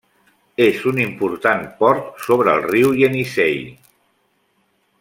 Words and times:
És 0.67 0.79
un 0.91 1.01
important 1.03 1.61
port 1.83 2.23
sobre 2.29 2.55
el 2.59 2.65
riu 2.73 2.97
Ienissei. 3.03 3.61